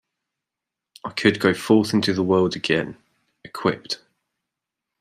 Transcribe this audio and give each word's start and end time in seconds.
I 1.05 1.11
could 1.11 1.39
go 1.39 1.53
forth 1.53 1.93
into 1.93 2.11
the 2.11 2.23
world 2.23 2.55
again, 2.55 2.97
equipped. 3.43 3.99